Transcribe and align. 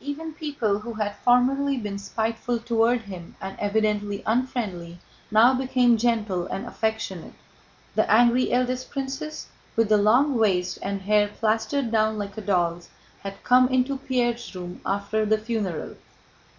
Even 0.00 0.32
people 0.32 0.78
who 0.78 0.94
had 0.94 1.14
formerly 1.16 1.76
been 1.76 1.98
spiteful 1.98 2.58
toward 2.58 3.02
him 3.02 3.36
and 3.38 3.54
evidently 3.60 4.22
unfriendly 4.24 4.98
now 5.30 5.52
became 5.52 5.98
gentle 5.98 6.46
and 6.46 6.64
affectionate. 6.64 7.34
The 7.94 8.10
angry 8.10 8.50
eldest 8.50 8.88
princess, 8.88 9.46
with 9.76 9.90
the 9.90 9.98
long 9.98 10.38
waist 10.38 10.78
and 10.80 11.02
hair 11.02 11.28
plastered 11.28 11.92
down 11.92 12.16
like 12.16 12.38
a 12.38 12.40
doll's, 12.40 12.88
had 13.20 13.44
come 13.44 13.68
into 13.68 13.98
Pierre's 13.98 14.54
room 14.54 14.80
after 14.86 15.26
the 15.26 15.36
funeral. 15.36 15.96